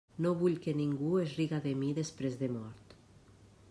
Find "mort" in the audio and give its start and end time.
2.59-3.01